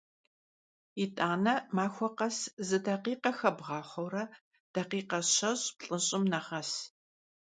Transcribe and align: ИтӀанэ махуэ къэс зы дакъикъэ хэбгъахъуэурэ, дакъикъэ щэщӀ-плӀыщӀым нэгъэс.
ИтӀанэ 1.03 1.55
махуэ 1.75 2.09
къэс 2.17 2.37
зы 2.67 2.77
дакъикъэ 2.85 3.31
хэбгъахъуэурэ, 3.37 4.23
дакъикъэ 4.73 5.19
щэщӀ-плӀыщӀым 5.33 6.23
нэгъэс. 6.31 6.71